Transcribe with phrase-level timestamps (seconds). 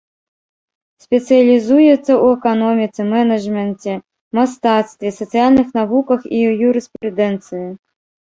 [1.03, 3.93] Спецыялізуецца ў эканоміцы, менеджменце,
[4.39, 7.65] мастацтве, сацыяльных навуках і юрыспрудэнцыі.